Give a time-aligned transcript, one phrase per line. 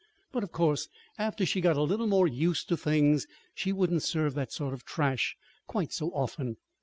[0.31, 4.33] But, of course, after she got a little more used to things she wouldn't serve
[4.33, 6.57] that sort of trash quite so often.